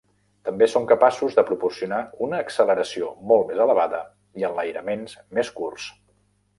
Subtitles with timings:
[0.47, 1.99] També són capaços de proporcionar
[2.29, 4.03] una acceleració molt més elevada
[4.43, 5.91] i enlairaments més curts.